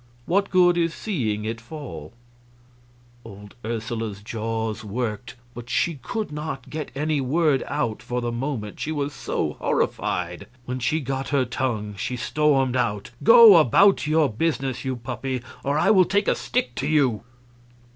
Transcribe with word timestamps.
What 0.25 0.49
good 0.49 0.79
is 0.79 0.95
seeing 0.95 1.45
it 1.45 1.61
fall?" 1.61 2.13
Old 3.23 3.53
Ursula's 3.63 4.23
jaws 4.23 4.83
worked, 4.83 5.35
but 5.53 5.69
she 5.69 5.99
could 6.01 6.31
not 6.31 6.71
get 6.71 6.89
any 6.95 7.21
word 7.21 7.63
out 7.67 8.01
for 8.01 8.19
the 8.19 8.31
moment, 8.31 8.79
she 8.79 8.91
was 8.91 9.13
so 9.13 9.53
horrified. 9.59 10.47
When 10.65 10.79
she 10.79 11.01
got 11.01 11.29
her 11.29 11.45
tongue, 11.45 11.93
she 11.97 12.15
stormed 12.15 12.75
out, 12.75 13.11
"Go 13.21 13.57
about 13.57 14.07
your 14.07 14.27
business, 14.27 14.83
you 14.83 14.95
puppy, 14.95 15.43
or 15.63 15.77
I 15.77 15.91
will 15.91 16.05
take 16.05 16.27
a 16.27 16.33
stick 16.33 16.73
to 16.77 16.87
you!" 16.87 17.21